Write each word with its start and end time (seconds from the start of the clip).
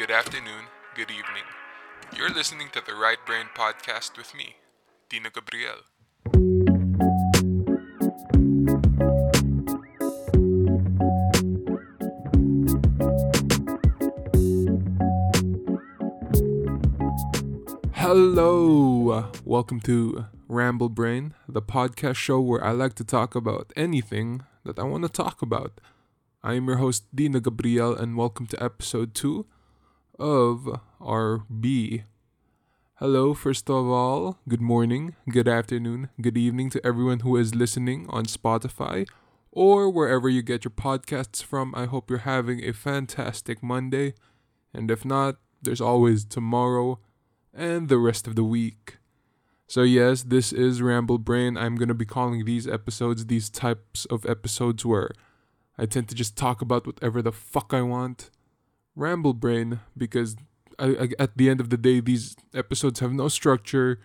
good 0.00 0.10
afternoon, 0.10 0.64
good 0.94 1.10
evening. 1.10 1.42
You're 2.16 2.30
listening 2.30 2.68
to 2.72 2.80
the 2.80 2.94
Right 2.94 3.18
Brained 3.26 3.50
Podcast 3.54 4.16
with 4.16 4.34
me, 4.34 4.56
Dino 5.10 5.28
Gabriel. 5.28 5.80
Hello, 17.92 19.30
welcome 19.44 19.80
to 19.80 20.24
Ramble 20.48 20.88
Brain, 20.88 21.34
the 21.46 21.60
podcast 21.60 22.16
show 22.16 22.40
where 22.40 22.64
I 22.64 22.70
like 22.70 22.94
to 22.94 23.04
talk 23.04 23.34
about 23.34 23.70
anything 23.76 24.44
that 24.64 24.78
I 24.78 24.84
want 24.84 25.02
to 25.02 25.10
talk 25.10 25.42
about. 25.42 25.78
I 26.42 26.54
am 26.54 26.68
your 26.68 26.78
host, 26.78 27.04
Dina 27.14 27.40
Gabriel, 27.40 27.94
and 27.94 28.16
welcome 28.16 28.46
to 28.46 28.62
episode 28.64 29.14
2 29.14 29.44
of 30.20 30.78
RB. 31.00 32.04
Hello, 32.96 33.32
first 33.32 33.70
of 33.70 33.86
all, 33.86 34.38
good 34.46 34.60
morning, 34.60 35.16
good 35.30 35.48
afternoon, 35.48 36.10
good 36.20 36.36
evening 36.36 36.68
to 36.70 36.86
everyone 36.86 37.20
who 37.20 37.38
is 37.38 37.54
listening 37.54 38.06
on 38.10 38.26
Spotify 38.26 39.08
or 39.50 39.88
wherever 39.88 40.28
you 40.28 40.42
get 40.42 40.62
your 40.62 40.72
podcasts 40.72 41.42
from. 41.42 41.74
I 41.74 41.86
hope 41.86 42.10
you're 42.10 42.18
having 42.20 42.62
a 42.62 42.74
fantastic 42.74 43.62
Monday, 43.62 44.12
and 44.74 44.90
if 44.90 45.06
not, 45.06 45.36
there's 45.62 45.80
always 45.80 46.26
tomorrow 46.26 47.00
and 47.54 47.88
the 47.88 47.98
rest 47.98 48.26
of 48.26 48.36
the 48.36 48.44
week. 48.44 48.98
So, 49.68 49.82
yes, 49.82 50.22
this 50.22 50.52
is 50.52 50.82
Ramble 50.82 51.18
Brain. 51.18 51.56
I'm 51.56 51.76
going 51.76 51.88
to 51.88 51.94
be 51.94 52.04
calling 52.04 52.44
these 52.44 52.68
episodes 52.68 53.26
these 53.26 53.48
types 53.48 54.04
of 54.06 54.26
episodes 54.26 54.84
where 54.84 55.12
I 55.78 55.86
tend 55.86 56.08
to 56.08 56.14
just 56.14 56.36
talk 56.36 56.60
about 56.60 56.86
whatever 56.86 57.22
the 57.22 57.32
fuck 57.32 57.72
I 57.72 57.80
want. 57.80 58.30
Ramble 58.96 59.34
Brain, 59.34 59.80
because 59.96 60.36
I, 60.78 60.86
I, 60.86 61.08
at 61.18 61.36
the 61.36 61.48
end 61.48 61.60
of 61.60 61.70
the 61.70 61.76
day, 61.76 62.00
these 62.00 62.36
episodes 62.54 63.00
have 63.00 63.12
no 63.12 63.28
structure, 63.28 64.00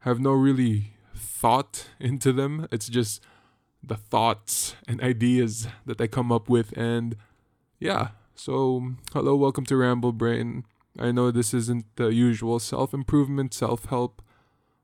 have 0.00 0.20
no 0.20 0.32
really 0.32 0.94
thought 1.14 1.88
into 2.00 2.32
them. 2.32 2.66
It's 2.70 2.88
just 2.88 3.22
the 3.82 3.96
thoughts 3.96 4.74
and 4.86 5.00
ideas 5.02 5.68
that 5.86 6.00
I 6.00 6.06
come 6.06 6.30
up 6.30 6.48
with. 6.48 6.76
And 6.76 7.16
yeah, 7.78 8.08
so 8.34 8.94
hello, 9.12 9.36
welcome 9.36 9.64
to 9.66 9.76
Ramble 9.76 10.12
Brain. 10.12 10.64
I 10.98 11.12
know 11.12 11.30
this 11.30 11.54
isn't 11.54 11.84
the 11.96 12.08
usual 12.08 12.58
self 12.58 12.92
improvement, 12.92 13.54
self 13.54 13.86
help, 13.86 14.22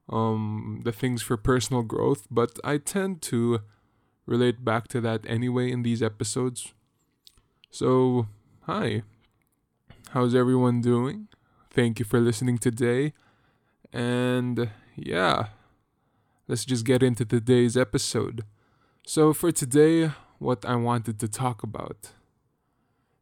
um, 0.09 0.83
the 0.85 0.93
things 0.93 1.23
for 1.23 1.37
personal 1.37 1.83
growth, 1.83 2.27
but 2.31 2.59
I 2.65 2.79
tend 2.79 3.23
to 3.23 3.61
relate 4.25 4.65
back 4.65 4.89
to 4.89 5.01
that 5.03 5.25
anyway 5.29 5.71
in 5.71 5.83
these 5.83 6.03
episodes. 6.03 6.73
So, 7.71 8.29
hi. 8.63 9.03
How's 10.11 10.35
everyone 10.35 10.81
doing? 10.81 11.29
Thank 11.71 11.99
you 11.99 12.05
for 12.05 12.21
listening 12.21 12.59
today. 12.59 13.13
And 13.93 14.71
yeah, 14.97 15.49
let's 16.49 16.65
just 16.65 16.85
get 16.85 17.03
into 17.03 17.25
today's 17.25 17.77
episode. 17.77 18.45
So, 19.07 19.33
for 19.33 19.53
today, 19.53 20.11
what 20.39 20.65
I 20.65 20.77
wanted 20.77 21.19
to 21.21 21.29
talk 21.29 21.63
about 21.63 22.13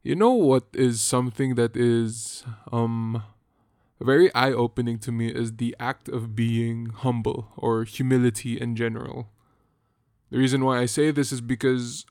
you 0.02 0.14
know 0.14 0.32
what 0.32 0.64
is 0.74 1.00
something 1.00 1.54
that 1.54 1.76
is 1.76 2.44
um 2.70 3.22
very 4.00 4.32
eye-opening 4.34 4.98
to 4.98 5.10
me 5.10 5.28
is 5.28 5.56
the 5.56 5.74
act 5.80 6.08
of 6.08 6.36
being 6.36 6.86
humble 6.86 7.48
or 7.56 7.84
humility 7.84 8.60
in 8.60 8.76
general. 8.76 9.30
The 10.30 10.38
reason 10.38 10.64
why 10.64 10.80
I 10.80 10.86
say 10.86 11.10
this 11.10 11.32
is 11.32 11.40
because 11.40 12.04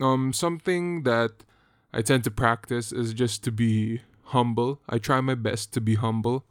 um 0.00 0.32
something 0.32 1.02
that 1.04 1.44
I 1.92 2.02
tend 2.02 2.24
to 2.24 2.30
practice 2.30 2.92
is 2.92 3.14
just 3.14 3.42
to 3.44 3.52
be 3.52 4.02
humble. 4.30 4.80
I 4.88 4.98
try 4.98 5.20
my 5.20 5.34
best 5.34 5.72
to 5.74 5.80
be 5.80 5.94
humble. 5.94 6.44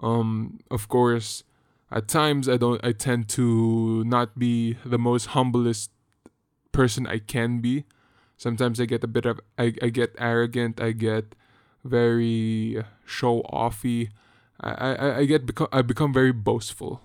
Um 0.00 0.60
of 0.70 0.88
course, 0.88 1.44
at 1.90 2.08
times 2.08 2.48
I 2.48 2.56
don't 2.56 2.82
I 2.84 2.92
tend 2.92 3.28
to 3.30 4.04
not 4.04 4.38
be 4.38 4.76
the 4.84 4.98
most 4.98 5.36
humblest 5.36 5.90
person 6.72 7.06
I 7.06 7.18
can 7.18 7.60
be 7.60 7.84
sometimes 8.38 8.80
I 8.80 8.86
get 8.86 9.04
a 9.04 9.06
bit 9.06 9.26
of 9.26 9.40
I, 9.58 9.74
I 9.82 9.90
get 9.90 10.14
arrogant, 10.16 10.80
I 10.80 10.92
get 10.92 11.34
very 11.84 12.82
show 13.04 13.42
offy. 13.52 14.08
I, 14.60 14.70
I, 14.70 15.16
I 15.18 15.24
get 15.26 15.44
become 15.44 15.68
I 15.70 15.82
become 15.82 16.14
very 16.14 16.32
boastful. 16.32 17.02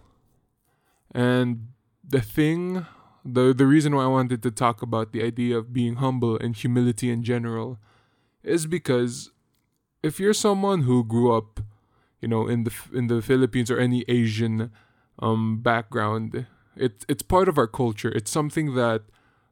And 1.13 1.67
the 2.07 2.21
thing 2.21 2.85
the 3.25 3.53
the 3.53 3.65
reason 3.65 3.95
why 3.95 4.03
I 4.03 4.07
wanted 4.07 4.41
to 4.43 4.51
talk 4.51 4.81
about 4.81 5.11
the 5.11 5.23
idea 5.23 5.57
of 5.57 5.73
being 5.73 5.95
humble 5.95 6.37
and 6.37 6.55
humility 6.55 7.09
in 7.09 7.23
general 7.23 7.79
is 8.43 8.65
because 8.65 9.31
if 10.03 10.19
you're 10.19 10.33
someone 10.33 10.81
who 10.81 11.03
grew 11.03 11.35
up, 11.35 11.61
you 12.21 12.27
know, 12.27 12.47
in 12.47 12.65
the 12.65 12.73
in 12.93 13.07
the 13.07 13.21
Philippines 13.21 13.71
or 13.71 13.79
any 13.79 14.03
Asian 14.07 14.71
um 15.19 15.61
background, 15.61 16.45
it 16.75 17.05
it's 17.07 17.23
part 17.23 17.47
of 17.47 17.57
our 17.57 17.67
culture. 17.67 18.11
It's 18.11 18.29
something 18.29 18.75
that 18.75 19.03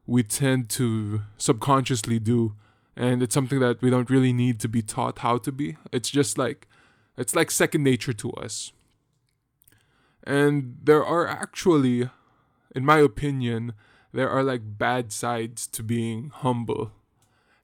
we 0.06 0.22
tend 0.22 0.68
to 0.68 1.22
subconsciously 1.38 2.18
do 2.18 2.54
and 2.96 3.22
it's 3.22 3.34
something 3.34 3.60
that 3.60 3.80
we 3.80 3.88
don't 3.88 4.10
really 4.10 4.32
need 4.32 4.60
to 4.60 4.68
be 4.68 4.82
taught 4.82 5.20
how 5.20 5.38
to 5.38 5.52
be. 5.52 5.76
It's 5.90 6.10
just 6.10 6.36
like 6.38 6.68
it's 7.16 7.34
like 7.34 7.50
second 7.50 7.82
nature 7.82 8.12
to 8.12 8.32
us. 8.32 8.72
And 10.24 10.76
there 10.82 11.04
are 11.04 11.26
actually 11.26 12.10
in 12.74 12.84
my 12.84 12.98
opinion 12.98 13.72
there 14.12 14.28
are 14.28 14.42
like 14.42 14.78
bad 14.78 15.10
sides 15.12 15.66
to 15.68 15.82
being 15.82 16.30
humble 16.34 16.92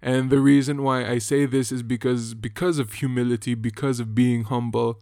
and 0.01 0.31
the 0.31 0.41
reason 0.41 0.83
why 0.83 1.05
i 1.05 1.19
say 1.19 1.45
this 1.47 1.73
is 1.73 1.83
because 1.83 2.35
because 2.35 2.79
of 2.79 2.95
humility 2.95 3.55
because 3.55 4.01
of 4.01 4.15
being 4.15 4.45
humble 4.45 5.01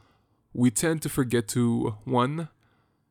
we 0.53 0.71
tend 0.71 1.03
to 1.03 1.09
forget 1.09 1.47
to 1.49 1.97
one 2.05 2.49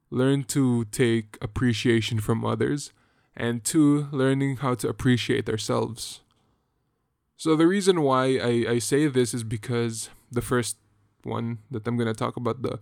learn 0.09 0.43
to 0.43 0.85
take 0.85 1.37
appreciation 1.41 2.19
from 2.19 2.45
others 2.45 2.91
and 3.35 3.63
two, 3.63 4.07
learning 4.11 4.57
how 4.57 4.73
to 4.75 4.87
appreciate 4.87 5.49
ourselves. 5.49 6.21
So, 7.37 7.55
the 7.55 7.67
reason 7.67 8.01
why 8.01 8.37
I, 8.37 8.65
I 8.75 8.79
say 8.79 9.07
this 9.07 9.33
is 9.33 9.43
because 9.43 10.09
the 10.31 10.41
first 10.41 10.77
one 11.23 11.59
that 11.69 11.85
I'm 11.85 11.97
to 11.97 12.13
talk 12.13 12.37
about, 12.37 12.61
the 12.61 12.79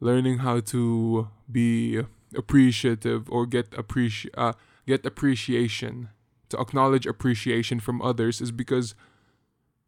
learning 0.00 0.38
how 0.38 0.60
to 0.60 1.28
be 1.50 2.00
appreciative 2.34 3.30
or 3.30 3.44
get 3.44 3.70
appreci- 3.72 4.30
uh, 4.34 4.54
get 4.86 5.04
appreciation, 5.04 6.08
to 6.52 6.60
acknowledge 6.60 7.06
appreciation 7.06 7.80
from 7.80 8.00
others, 8.00 8.40
is 8.40 8.52
because 8.52 8.94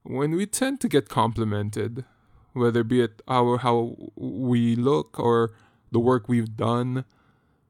when 0.03 0.33
we 0.33 0.47
tend 0.47 0.81
to 0.81 0.89
get 0.89 1.09
complimented, 1.09 2.05
whether 2.53 2.85
be 2.85 3.01
it 3.01 3.23
our 3.29 3.59
how 3.59 3.97
we 4.17 4.77
look 4.77 5.19
or 5.19 5.53
the 5.93 6.01
work 6.01 6.29
we've 6.29 6.57
done, 6.57 7.05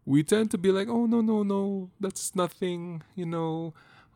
we 0.05 0.23
tend 0.23 0.51
to 0.51 0.59
be 0.59 0.73
like, 0.73 0.89
oh 0.89 1.07
no 1.07 1.21
no 1.21 1.43
no, 1.43 1.91
that's 2.01 2.35
nothing, 2.35 3.03
you 3.15 3.27
know. 3.27 3.75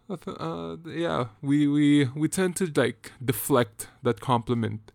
Uh, 0.09 0.77
yeah, 0.87 1.27
we 1.43 1.67
we 1.69 2.07
we 2.17 2.29
tend 2.29 2.57
to 2.57 2.73
like 2.75 3.13
deflect 3.23 3.89
that 4.03 4.21
compliment. 4.21 4.91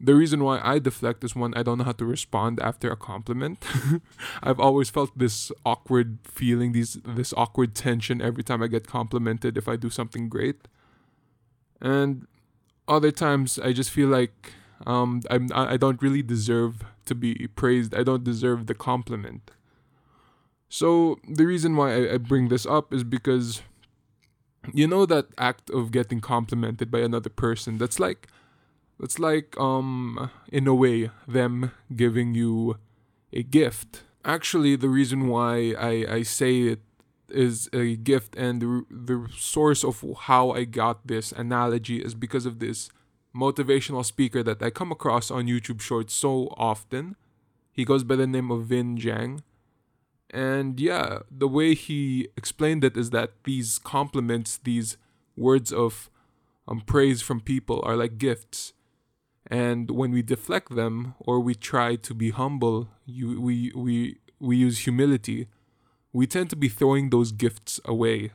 The 0.00 0.14
reason 0.14 0.44
why 0.44 0.60
I 0.62 0.78
deflect 0.78 1.24
is 1.24 1.34
one, 1.34 1.52
I 1.54 1.62
don't 1.64 1.78
know 1.78 1.84
how 1.84 1.92
to 1.92 2.04
respond 2.04 2.60
after 2.60 2.90
a 2.90 2.96
compliment. 2.96 3.64
I've 4.42 4.60
always 4.60 4.90
felt 4.90 5.16
this 5.18 5.50
awkward 5.66 6.18
feeling, 6.22 6.72
these 6.72 6.98
this 7.04 7.34
awkward 7.36 7.74
tension 7.74 8.22
every 8.22 8.44
time 8.44 8.62
I 8.62 8.68
get 8.68 8.86
complimented 8.86 9.58
if 9.58 9.68
I 9.68 9.74
do 9.76 9.90
something 9.90 10.28
great. 10.28 10.68
And 11.80 12.26
other 12.86 13.10
times 13.10 13.58
I 13.58 13.72
just 13.72 13.90
feel 13.90 14.08
like 14.08 14.52
um 14.86 15.22
I'm 15.30 15.48
I 15.52 15.76
don't 15.76 16.00
really 16.00 16.22
deserve 16.22 16.84
to 17.06 17.14
be 17.16 17.48
praised. 17.48 17.92
I 17.94 18.04
don't 18.04 18.22
deserve 18.22 18.66
the 18.66 18.74
compliment. 18.74 19.50
So 20.68 21.18
the 21.26 21.46
reason 21.46 21.76
why 21.76 21.94
I, 21.94 22.14
I 22.14 22.18
bring 22.18 22.48
this 22.48 22.66
up 22.66 22.92
is 22.92 23.02
because 23.02 23.62
you 24.72 24.86
know 24.86 25.06
that 25.06 25.26
act 25.38 25.70
of 25.70 25.90
getting 25.90 26.20
complimented 26.20 26.90
by 26.90 27.00
another 27.00 27.30
person. 27.30 27.78
That's 27.78 27.98
like 27.98 28.28
that's 28.98 29.18
like 29.18 29.58
um 29.58 30.30
in 30.50 30.66
a 30.66 30.74
way 30.74 31.10
them 31.26 31.72
giving 31.94 32.34
you 32.34 32.78
a 33.32 33.42
gift. 33.42 34.02
Actually, 34.24 34.76
the 34.76 34.88
reason 34.88 35.28
why 35.28 35.74
I 35.78 35.92
I 36.18 36.22
say 36.22 36.62
it 36.62 36.80
is 37.30 37.68
a 37.74 37.96
gift 37.96 38.34
and 38.36 38.62
the, 38.62 38.84
the 38.90 39.28
source 39.36 39.84
of 39.84 40.02
how 40.20 40.50
I 40.50 40.64
got 40.64 41.06
this 41.06 41.30
analogy 41.30 41.98
is 41.98 42.14
because 42.14 42.46
of 42.46 42.58
this 42.58 42.88
motivational 43.36 44.02
speaker 44.02 44.42
that 44.42 44.62
I 44.62 44.70
come 44.70 44.90
across 44.90 45.30
on 45.30 45.46
YouTube 45.46 45.82
Shorts 45.82 46.14
so 46.14 46.48
often. 46.56 47.16
He 47.70 47.84
goes 47.84 48.02
by 48.02 48.16
the 48.16 48.26
name 48.26 48.50
of 48.50 48.64
Vinh 48.64 48.96
Giang 48.98 49.42
and 50.30 50.78
yeah, 50.78 51.20
the 51.30 51.48
way 51.48 51.74
he 51.74 52.28
explained 52.36 52.84
it 52.84 52.96
is 52.96 53.10
that 53.10 53.32
these 53.44 53.78
compliments, 53.78 54.58
these 54.58 54.98
words 55.36 55.72
of 55.72 56.10
um, 56.66 56.82
praise 56.82 57.22
from 57.22 57.40
people 57.40 57.80
are 57.84 57.96
like 57.96 58.18
gifts. 58.18 58.74
And 59.48 59.90
when 59.90 60.12
we 60.12 60.22
deflect 60.22 60.74
them 60.76 61.14
or 61.18 61.40
we 61.40 61.54
try 61.54 61.96
to 61.96 62.14
be 62.14 62.30
humble, 62.30 62.88
you, 63.06 63.40
we, 63.40 63.72
we, 63.74 64.18
we 64.38 64.56
use 64.56 64.80
humility, 64.80 65.48
we 66.12 66.26
tend 66.26 66.50
to 66.50 66.56
be 66.56 66.68
throwing 66.68 67.10
those 67.10 67.32
gifts 67.32 67.80
away. 67.84 68.30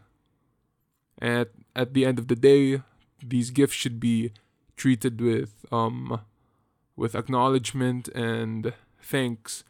At, 1.22 1.50
at 1.76 1.94
the 1.94 2.06
end 2.06 2.18
of 2.18 2.28
the 2.28 2.36
day, 2.36 2.82
these 3.24 3.52
gifts 3.52 3.76
should 3.76 4.00
be 4.00 4.32
treated 4.76 5.22
with 5.22 5.66
um 5.72 6.20
with 6.96 7.16
acknowledgement 7.16 8.08
and 8.10 8.74
thanks. 9.02 9.64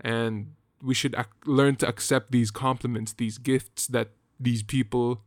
And 0.00 0.54
we 0.82 0.94
should 0.94 1.14
ac- 1.14 1.28
learn 1.46 1.76
to 1.76 1.88
accept 1.88 2.30
these 2.30 2.50
compliments 2.50 3.12
these 3.12 3.38
gifts 3.38 3.86
that 3.88 4.08
these 4.38 4.62
people 4.62 5.22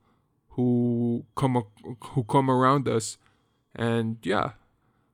who 0.49 1.25
come 1.35 1.63
who 2.01 2.23
come 2.23 2.49
around 2.49 2.87
us. 2.87 3.17
And 3.75 4.17
yeah 4.23 4.51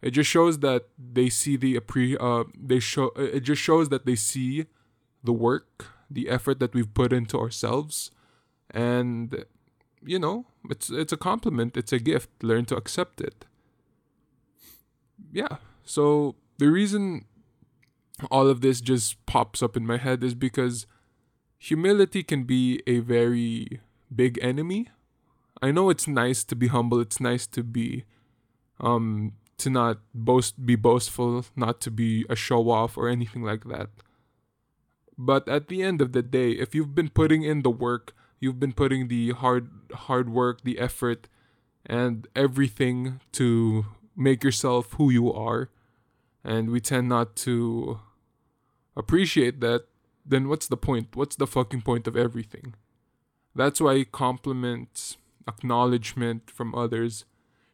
it 0.02 0.12
just 0.12 0.30
shows 0.30 0.60
that 0.60 0.86
they 0.98 1.30
see 1.30 1.58
the 1.58 1.80
appre- 1.80 2.18
uh 2.20 2.44
they 2.58 2.80
show 2.80 3.12
it 3.16 3.42
just 3.42 3.62
shows 3.62 3.90
that 3.90 4.06
they 4.06 4.16
see 4.16 4.66
the 5.24 5.34
work 5.34 5.88
the 6.10 6.30
effort 6.30 6.60
that 6.60 6.74
we've 6.74 6.94
put 6.94 7.12
into 7.14 7.38
ourselves. 7.38 8.12
And 8.72 9.46
you 10.04 10.20
know 10.20 10.46
it's 10.70 10.90
it's 10.90 11.14
a 11.14 11.18
compliment. 11.18 11.78
It's 11.78 11.92
a 11.92 12.00
gift. 12.00 12.30
Learn 12.42 12.66
to 12.66 12.76
accept 12.76 13.22
it. 13.22 13.46
Yeah. 15.32 15.58
So 15.84 16.36
the 16.58 16.70
reason 16.70 17.26
all 18.32 18.48
of 18.48 18.62
this 18.62 18.82
just 18.82 19.24
pops 19.26 19.62
up 19.62 19.78
in 19.78 19.86
my 19.86 19.98
head 19.98 20.24
is 20.24 20.34
because 20.34 20.88
humility 21.58 22.24
can 22.24 22.44
be 22.44 22.82
a 22.88 23.00
very 23.00 23.82
big 24.14 24.40
enemy. 24.42 24.90
I 25.62 25.72
know 25.72 25.90
it's 25.90 26.08
nice 26.08 26.44
to 26.46 26.56
be 26.56 26.68
humble, 26.68 27.00
it's 27.00 27.20
nice 27.20 27.48
to 27.48 27.64
be 27.64 28.06
um 28.80 29.34
to 29.58 29.70
not 29.70 30.00
boast 30.14 30.66
be 30.66 30.76
boastful, 30.76 31.46
not 31.56 31.82
to 31.82 31.92
be 31.92 32.26
a 32.30 32.36
show 32.36 32.70
off 32.70 32.98
or 32.98 33.10
anything 33.10 33.44
like 33.44 33.66
that. 33.66 33.90
But 35.18 35.48
at 35.50 35.68
the 35.68 35.82
end 35.82 36.02
of 36.02 36.12
the 36.12 36.22
day, 36.22 36.52
if 36.52 36.76
you've 36.76 36.94
been 36.94 37.10
putting 37.10 37.44
in 37.44 37.64
the 37.64 37.72
work, 37.72 38.14
you've 38.40 38.60
been 38.60 38.74
putting 38.74 39.08
the 39.08 39.32
hard 39.32 39.70
hard 39.92 40.30
work, 40.30 40.62
the 40.64 40.78
effort 40.78 41.28
and 41.86 42.28
everything 42.36 43.20
to 43.32 43.86
make 44.16 44.44
yourself 44.44 44.94
who 44.94 45.10
you 45.10 45.32
are, 45.32 45.70
and 46.44 46.70
we 46.70 46.80
tend 46.80 47.10
not 47.10 47.36
to 47.38 48.00
appreciate 48.96 49.62
that, 49.62 49.86
then 50.26 50.50
what's 50.50 50.68
the 50.68 50.78
point? 50.78 51.16
What's 51.16 51.36
the 51.36 51.48
fucking 51.48 51.82
point 51.82 52.08
of 52.08 52.18
everything? 52.18 52.76
That's 53.56 53.80
why 53.80 54.04
compliments, 54.04 55.18
acknowledgement 55.48 56.52
from 56.52 56.76
others 56.76 57.26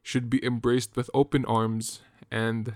should 0.03 0.29
be 0.29 0.45
embraced 0.45 0.95
with 0.95 1.09
open 1.13 1.45
arms 1.45 2.01
and 2.29 2.75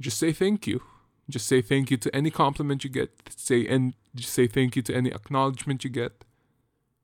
just 0.00 0.18
say 0.18 0.32
thank 0.32 0.66
you. 0.66 0.82
Just 1.30 1.46
say 1.46 1.62
thank 1.62 1.90
you 1.90 1.96
to 1.96 2.14
any 2.14 2.30
compliment 2.30 2.82
you 2.84 2.90
get. 2.90 3.10
Say 3.34 3.66
and 3.66 3.94
just 4.14 4.34
say 4.34 4.48
thank 4.48 4.76
you 4.76 4.82
to 4.82 4.94
any 4.94 5.10
acknowledgement 5.10 5.84
you 5.84 5.90
get. 5.90 6.24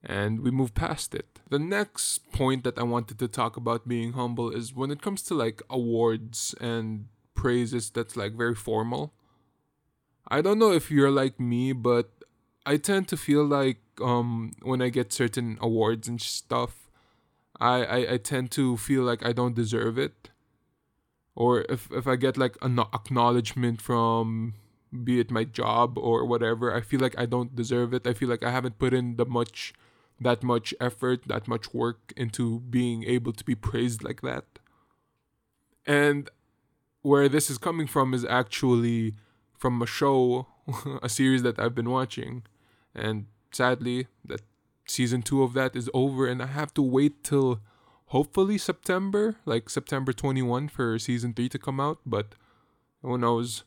And 0.03 0.41
we 0.41 0.51
move 0.51 0.75
past 0.75 1.15
it. 1.15 1.41
The 1.49 1.59
next 1.59 2.31
point 2.33 2.65
that 2.65 2.79
I 2.79 2.83
wanted 2.83 3.19
to 3.21 3.29
talk 3.29 3.57
about 3.57 3.89
being 3.89 4.13
humble 4.13 4.51
is 4.51 4.75
when 4.75 4.91
it 4.91 5.01
comes 5.01 5.23
to 5.23 5.35
like 5.35 5.63
awards 5.71 6.55
and 6.61 7.07
praises 7.35 7.91
that's 7.91 8.17
like 8.17 8.33
very 8.33 8.55
formal. 8.55 9.15
I 10.29 10.43
don't 10.43 10.59
know 10.59 10.73
if 10.73 10.91
you're 10.91 11.11
like 11.11 11.41
me, 11.41 11.73
but 11.73 12.11
I 12.67 12.77
tend 12.77 13.09
to 13.09 13.17
feel 13.17 13.45
like 13.45 13.79
um 14.03 14.53
when 14.63 14.83
I 14.83 14.89
get 14.89 15.13
certain 15.13 15.59
awards 15.61 16.09
and 16.09 16.21
stuff, 16.21 16.88
I, 17.61 17.85
I, 17.85 18.13
I 18.15 18.17
tend 18.19 18.51
to 18.53 18.77
feel 18.77 19.03
like 19.03 19.25
I 19.25 19.33
don't 19.33 19.55
deserve 19.55 19.99
it. 19.99 20.31
Or 21.35 21.65
if, 21.69 21.89
if 21.93 22.07
I 22.07 22.17
get 22.17 22.37
like 22.37 22.57
an 22.63 22.79
acknowledgement 22.79 23.81
from 23.81 24.55
be 25.05 25.21
it 25.21 25.31
my 25.31 25.45
job 25.45 25.99
or 25.99 26.25
whatever, 26.25 26.75
I 26.75 26.81
feel 26.81 27.01
like 27.01 27.19
I 27.19 27.27
don't 27.27 27.55
deserve 27.55 27.93
it. 27.93 28.07
I 28.07 28.13
feel 28.13 28.29
like 28.29 28.43
I 28.43 28.51
haven't 28.51 28.79
put 28.79 28.95
in 28.95 29.17
the 29.17 29.27
much 29.27 29.73
that 30.21 30.43
much 30.43 30.75
effort, 30.81 31.29
that 31.29 31.47
much 31.47 31.73
work 31.73 32.13
into 32.17 32.61
being 32.61 33.05
able 33.05 33.33
to 33.33 33.45
be 33.45 33.55
praised 33.55 34.03
like 34.03 34.21
that. 34.23 34.45
And 35.87 36.29
where 37.03 37.29
this 37.29 37.49
is 37.49 37.59
coming 37.59 37.87
from 37.87 38.13
is 38.13 38.25
actually 38.25 39.15
from 39.57 39.81
a 39.81 39.87
show, 39.87 40.47
a 41.03 41.09
series 41.09 41.43
that 41.45 41.59
I've 41.59 41.75
been 41.75 41.91
watching, 41.91 42.43
and 42.95 43.27
sadly, 43.53 44.09
that 44.25 44.43
season 44.91 45.23
two 45.23 45.43
of 45.43 45.53
that 45.55 45.77
is 45.77 45.91
over, 45.95 46.27
and 46.27 46.43
I 46.43 46.47
have 46.47 46.73
to 46.75 46.83
wait 46.83 47.25
till 47.25 47.61
hopefully 48.07 48.59
September, 48.59 49.37
like 49.45 49.71
September 49.71 50.13
21 50.13 50.69
for 50.69 50.99
season 50.99 51.33
3 51.35 51.49
to 51.51 51.59
come 51.59 51.81
out, 51.81 51.99
but 52.05 52.35
who 53.03 53.17
knows. 53.19 53.65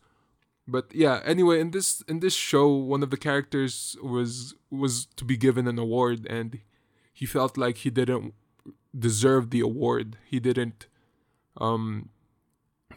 But 0.68 0.94
yeah, 0.94 1.21
anyway, 1.25 1.59
in 1.59 1.71
this 1.71 2.01
in 2.07 2.19
this 2.19 2.35
show, 2.35 2.69
one 2.69 3.03
of 3.03 3.09
the 3.09 3.18
characters 3.18 3.97
was 4.01 4.56
was 4.69 5.07
to 5.15 5.25
be 5.25 5.38
given 5.38 5.68
an 5.68 5.79
award 5.79 6.27
and 6.29 6.59
he 7.12 7.25
felt 7.25 7.57
like 7.57 7.77
he 7.77 7.89
didn't 7.89 8.33
deserve 8.97 9.50
the 9.50 9.59
award. 9.59 10.18
He 10.25 10.39
didn't 10.39 10.88
um 11.57 12.09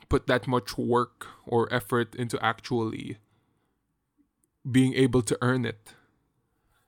put 0.08 0.26
that 0.26 0.46
much 0.46 0.76
work 0.78 1.26
or 1.46 1.72
effort 1.72 2.14
into 2.14 2.42
actually 2.44 3.18
being 4.70 4.94
able 4.94 5.22
to 5.22 5.36
earn 5.42 5.64
it. 5.64 5.94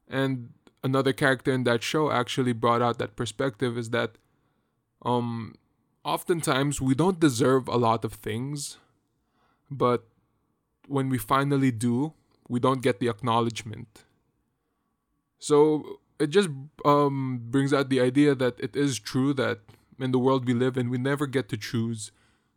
And 0.08 0.50
another 0.86 1.12
character 1.12 1.52
in 1.52 1.64
that 1.64 1.82
show 1.82 2.10
actually 2.10 2.52
brought 2.52 2.82
out 2.82 2.98
that 2.98 3.16
perspective 3.16 3.76
is 3.76 3.90
that 3.90 4.12
um 5.04 5.54
oftentimes 6.04 6.80
we 6.80 6.94
don't 6.94 7.20
deserve 7.20 7.68
a 7.68 7.76
lot 7.76 8.04
of 8.04 8.12
things, 8.14 8.78
but 9.70 10.04
when 10.86 11.08
we 11.08 11.18
finally 11.18 11.72
do, 11.72 12.12
we 12.48 12.60
don't 12.60 12.80
get 12.80 13.00
the 13.00 13.08
acknowledgement. 13.08 14.04
So 15.38 15.98
it 16.20 16.28
just 16.28 16.48
um, 16.84 17.40
brings 17.54 17.72
out 17.72 17.88
the 17.88 18.00
idea 18.00 18.36
that 18.36 18.54
it 18.60 18.76
is 18.76 19.00
true 19.00 19.34
that 19.34 19.58
in 19.98 20.12
the 20.12 20.18
world 20.18 20.46
we 20.46 20.54
live 20.54 20.76
in, 20.76 20.88
we 20.88 20.98
never 20.98 21.26
get 21.26 21.48
to 21.48 21.56
choose 21.56 22.12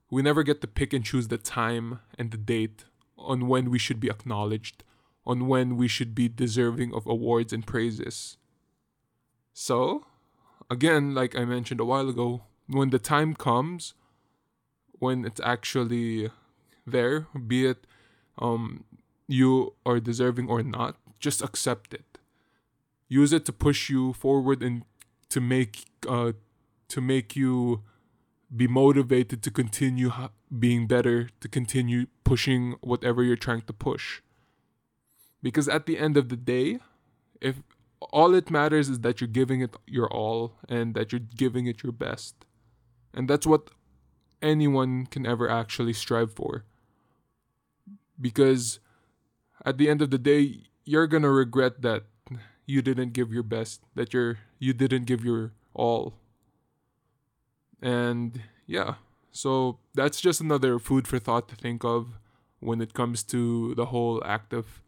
we 0.09 0.21
never 0.21 0.43
get 0.43 0.61
to 0.61 0.67
pick 0.67 0.93
and 0.93 1.05
choose 1.05 1.27
the 1.27 1.37
time 1.37 1.99
and 2.17 2.31
the 2.31 2.37
date 2.37 2.85
on 3.17 3.47
when 3.47 3.69
we 3.69 3.77
should 3.77 3.99
be 3.99 4.09
acknowledged, 4.09 4.83
on 5.29 5.47
when 5.47 5.77
we 5.77 5.87
should 5.87 6.15
be 6.15 6.27
deserving 6.27 6.91
of 6.91 7.05
awards 7.05 7.53
and 7.53 7.65
praises. 7.65 8.37
So, 9.53 10.05
again, 10.69 11.13
like 11.13 11.37
I 11.37 11.45
mentioned 11.45 11.79
a 11.79 11.85
while 11.85 12.09
ago, 12.09 12.41
when 12.67 12.89
the 12.89 12.97
time 12.97 13.35
comes, 13.35 13.93
when 14.93 15.25
it's 15.25 15.41
actually 15.43 16.31
there, 16.85 17.27
be 17.51 17.67
it 17.67 17.85
um, 18.39 18.85
you 19.27 19.75
are 19.85 19.99
deserving 19.99 20.49
or 20.49 20.63
not, 20.63 20.97
just 21.19 21.43
accept 21.43 21.93
it. 21.93 22.17
Use 23.07 23.31
it 23.31 23.45
to 23.45 23.53
push 23.53 23.89
you 23.89 24.13
forward 24.13 24.63
and 24.63 24.83
to 25.29 25.39
make 25.39 25.85
uh, 26.07 26.31
to 26.87 27.01
make 27.01 27.35
you 27.35 27.83
be 28.55 28.67
motivated 28.67 29.43
to 29.43 29.51
continue 29.51 30.11
being 30.57 30.87
better, 30.87 31.29
to 31.39 31.47
continue 31.47 32.07
pushing 32.23 32.75
whatever 32.81 33.21
you're 33.21 33.43
trying 33.47 33.61
to 33.61 33.73
push. 33.73 34.21
Because 35.41 35.67
at 35.67 35.85
the 35.85 35.97
end 35.97 36.17
of 36.17 36.29
the 36.29 36.35
day, 36.35 36.79
if 37.41 37.61
all 37.99 38.33
it 38.33 38.49
matters 38.49 38.89
is 38.89 38.99
that 38.99 39.21
you're 39.21 39.27
giving 39.27 39.61
it 39.61 39.75
your 39.85 40.07
all 40.11 40.53
and 40.67 40.93
that 40.95 41.11
you're 41.11 41.19
giving 41.19 41.67
it 41.67 41.83
your 41.83 41.91
best. 41.91 42.35
And 43.13 43.29
that's 43.29 43.45
what 43.45 43.69
anyone 44.41 45.05
can 45.05 45.25
ever 45.25 45.49
actually 45.49 45.93
strive 45.93 46.33
for. 46.33 46.65
Because 48.19 48.79
at 49.65 49.77
the 49.77 49.89
end 49.89 50.01
of 50.01 50.11
the 50.11 50.17
day, 50.17 50.63
you're 50.85 51.07
going 51.07 51.23
to 51.23 51.29
regret 51.29 51.81
that 51.81 52.03
you 52.65 52.81
didn't 52.81 53.13
give 53.13 53.31
your 53.31 53.43
best, 53.43 53.81
that 53.95 54.13
you're 54.13 54.39
you 54.59 54.73
didn't 54.73 55.05
give 55.05 55.23
your 55.23 55.53
all 55.73 56.13
and 57.81 58.41
yeah, 58.67 58.95
so 59.31 59.79
that's 59.93 60.21
just 60.21 60.41
another 60.41 60.79
food 60.79 61.07
for 61.07 61.19
thought 61.19 61.47
to 61.49 61.55
think 61.55 61.83
of 61.83 62.19
when 62.59 62.81
it 62.81 62.93
comes 62.93 63.23
to 63.23 63.73
the 63.75 63.85
whole 63.85 64.21
act 64.25 64.53
of 64.53 64.81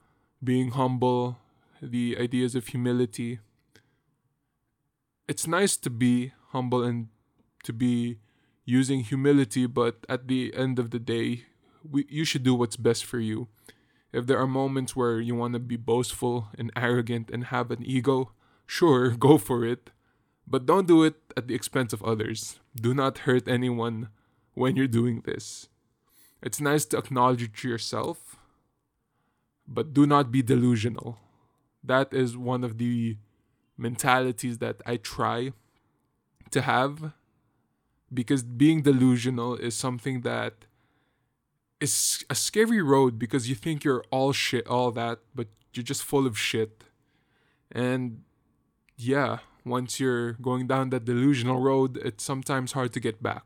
being 0.44 0.72
humble, 0.72 1.38
the 1.82 2.18
ideas 2.20 2.56
of 2.56 2.68
humility. 2.68 3.40
It's 5.28 5.48
nice 5.48 5.78
to 5.78 5.90
be 5.90 6.34
humble 6.50 6.84
and 6.84 7.08
to 7.64 7.74
be 7.74 8.20
using 8.66 9.02
humility, 9.02 9.66
but 9.66 10.06
at 10.10 10.28
the 10.28 10.54
end 10.56 10.80
of 10.80 10.92
the 10.92 11.00
day, 11.00 11.46
we, 11.90 12.06
you 12.10 12.26
should 12.26 12.44
do 12.44 12.54
what's 12.54 12.78
best 12.78 13.06
for 13.06 13.20
you. 13.20 13.48
If 14.12 14.28
there 14.28 14.40
are 14.40 14.48
moments 14.48 14.96
where 14.96 15.20
you 15.20 15.36
want 15.36 15.54
to 15.54 15.60
be 15.60 15.78
boastful 15.78 16.50
and 16.58 16.72
arrogant 16.76 17.30
and 17.32 17.46
have 17.46 17.72
an 17.72 17.84
ego, 17.86 18.32
sure, 18.66 19.10
go 19.28 19.38
for 19.38 19.66
it. 19.66 19.90
But 20.48 20.66
don't 20.66 20.88
do 20.88 21.04
it 21.04 21.16
at 21.38 21.48
the 21.48 21.56
expense 21.56 21.94
of 21.94 22.04
others. 22.04 22.60
Do 22.76 22.94
not 22.94 23.20
hurt 23.20 23.48
anyone 23.48 24.10
when 24.54 24.76
you're 24.76 24.88
doing 24.88 25.22
this. 25.22 25.70
It's 26.42 26.60
nice 26.60 26.86
to 26.86 26.98
acknowledge 26.98 27.44
it 27.44 27.56
to 27.58 27.70
yourself, 27.70 28.36
but 29.68 29.94
do 29.94 30.06
not 30.06 30.32
be 30.32 30.42
delusional. 30.42 31.18
That 31.84 32.14
is 32.14 32.38
one 32.38 32.64
of 32.64 32.78
the 32.78 33.18
mentalities 33.78 34.60
that 34.60 34.82
I 34.86 34.98
try 34.98 35.54
to 36.52 36.62
have 36.62 37.14
because 38.14 38.44
being 38.44 38.82
delusional 38.82 39.56
is 39.56 39.76
something 39.76 40.22
that 40.22 40.66
is 41.80 42.24
a 42.30 42.36
scary 42.36 42.82
road 42.82 43.18
because 43.18 43.50
you 43.50 43.56
think 43.56 43.84
you're 43.84 44.04
all 44.12 44.32
shit, 44.34 44.68
all 44.68 44.92
that, 44.92 45.20
but 45.34 45.48
you're 45.74 45.84
just 45.84 46.04
full 46.04 46.28
of 46.28 46.38
shit. 46.38 46.84
And 47.72 48.24
yeah, 48.98 49.40
once 49.66 50.00
you're 50.00 50.34
going 50.34 50.68
down 50.68 50.90
that 50.90 51.06
delusional 51.06 51.60
road, 51.60 51.98
it's 51.98 52.24
sometimes 52.24 52.74
hard 52.74 52.94
to 52.94 53.00
get 53.00 53.24
back. 53.24 53.44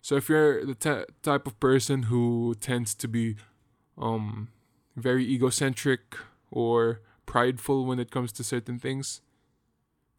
So 0.00 0.16
if 0.16 0.28
you're 0.28 0.66
the 0.66 0.74
t- 0.74 1.12
type 1.22 1.46
of 1.46 1.58
person 1.60 2.04
who 2.04 2.54
tends 2.60 2.94
to 2.96 3.08
be 3.08 3.36
um 3.96 4.48
very 4.96 5.24
egocentric 5.24 6.16
or 6.50 7.00
prideful 7.26 7.86
when 7.86 7.98
it 7.98 8.10
comes 8.10 8.32
to 8.32 8.44
certain 8.44 8.78
things, 8.78 9.20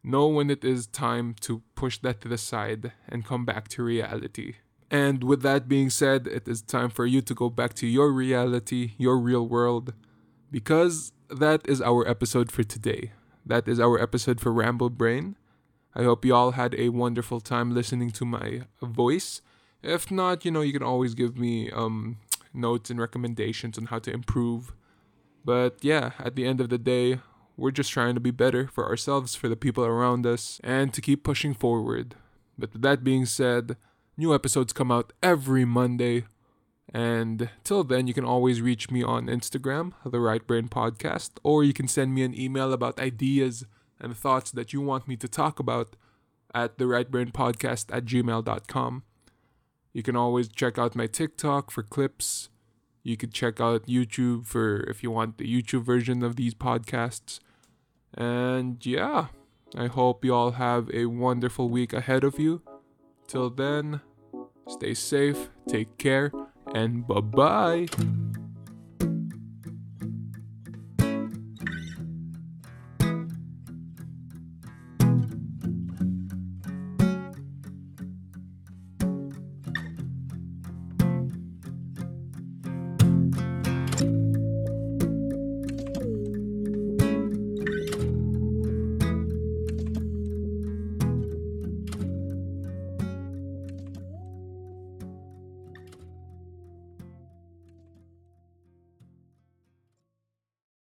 know 0.02 0.26
when 0.26 0.50
it 0.50 0.64
is 0.64 0.86
time 0.86 1.34
to 1.40 1.62
push 1.74 1.98
that 1.98 2.20
to 2.20 2.28
the 2.28 2.38
side 2.38 2.92
and 3.08 3.24
come 3.24 3.44
back 3.44 3.68
to 3.68 3.82
reality. 3.82 4.54
And 4.90 5.24
with 5.24 5.42
that 5.42 5.68
being 5.68 5.90
said, 5.90 6.26
it 6.26 6.46
is 6.46 6.62
time 6.62 6.90
for 6.90 7.06
you 7.06 7.20
to 7.22 7.34
go 7.34 7.48
back 7.50 7.74
to 7.74 7.86
your 7.86 8.12
reality, 8.12 8.92
your 8.98 9.18
real 9.18 9.46
world, 9.46 9.94
because 10.50 11.12
that 11.30 11.66
is 11.66 11.80
our 11.80 12.06
episode 12.06 12.52
for 12.52 12.62
today. 12.62 13.12
That 13.46 13.66
is 13.66 13.80
our 13.80 14.00
episode 14.00 14.40
for 14.40 14.52
Ramble 14.52 14.90
Brain. 14.90 15.36
I 15.94 16.02
hope 16.04 16.24
you 16.24 16.34
all 16.34 16.52
had 16.52 16.74
a 16.74 16.88
wonderful 16.90 17.40
time 17.40 17.74
listening 17.74 18.10
to 18.12 18.24
my 18.24 18.62
voice 18.82 19.40
if 19.84 20.10
not, 20.10 20.44
you 20.44 20.50
know, 20.50 20.62
you 20.62 20.72
can 20.72 20.82
always 20.82 21.14
give 21.14 21.36
me 21.36 21.70
um, 21.70 22.16
notes 22.54 22.90
and 22.90 23.00
recommendations 23.00 23.78
on 23.78 23.86
how 23.86 23.98
to 24.00 24.12
improve. 24.12 24.72
But 25.44 25.78
yeah, 25.82 26.12
at 26.18 26.36
the 26.36 26.46
end 26.46 26.60
of 26.60 26.70
the 26.70 26.78
day, 26.78 27.20
we're 27.56 27.70
just 27.70 27.92
trying 27.92 28.14
to 28.14 28.20
be 28.20 28.30
better 28.30 28.66
for 28.66 28.86
ourselves, 28.88 29.34
for 29.34 29.48
the 29.48 29.56
people 29.56 29.84
around 29.84 30.26
us, 30.26 30.60
and 30.64 30.92
to 30.94 31.00
keep 31.00 31.22
pushing 31.22 31.54
forward. 31.54 32.16
But 32.58 32.72
with 32.72 32.82
that 32.82 33.04
being 33.04 33.26
said, 33.26 33.76
new 34.16 34.34
episodes 34.34 34.72
come 34.72 34.90
out 34.90 35.12
every 35.22 35.64
Monday. 35.64 36.24
And 36.92 37.50
till 37.64 37.82
then, 37.84 38.06
you 38.06 38.14
can 38.14 38.24
always 38.24 38.60
reach 38.60 38.90
me 38.90 39.02
on 39.02 39.26
Instagram, 39.26 39.92
The 40.04 40.20
Right 40.20 40.46
Brained 40.46 40.70
Podcast, 40.70 41.32
or 41.42 41.64
you 41.64 41.72
can 41.72 41.88
send 41.88 42.14
me 42.14 42.22
an 42.22 42.38
email 42.38 42.72
about 42.72 43.00
ideas 43.00 43.64
and 44.00 44.16
thoughts 44.16 44.50
that 44.52 44.72
you 44.72 44.80
want 44.80 45.08
me 45.08 45.16
to 45.16 45.28
talk 45.28 45.58
about 45.58 45.96
at 46.54 46.78
The 46.78 46.86
Right 46.86 47.10
Brained 47.10 47.34
Podcast 47.34 47.86
at 47.94 48.04
gmail.com. 48.04 49.02
You 49.94 50.02
can 50.02 50.16
always 50.16 50.48
check 50.48 50.76
out 50.76 50.94
my 50.94 51.06
TikTok 51.06 51.70
for 51.70 51.82
clips. 51.82 52.50
You 53.04 53.16
could 53.16 53.32
check 53.32 53.60
out 53.60 53.86
YouTube 53.86 54.44
for 54.44 54.80
if 54.90 55.02
you 55.02 55.10
want 55.10 55.38
the 55.38 55.46
YouTube 55.46 55.84
version 55.84 56.22
of 56.22 56.36
these 56.36 56.54
podcasts. 56.54 57.38
And 58.12 58.84
yeah, 58.84 59.28
I 59.76 59.86
hope 59.86 60.24
you 60.24 60.34
all 60.34 60.52
have 60.52 60.90
a 60.92 61.06
wonderful 61.06 61.68
week 61.68 61.92
ahead 61.92 62.24
of 62.24 62.38
you. 62.38 62.62
Till 63.28 63.50
then, 63.50 64.00
stay 64.68 64.94
safe, 64.94 65.50
take 65.68 65.96
care, 65.96 66.32
and 66.74 67.06
bye 67.06 67.20
bye. 67.20 67.86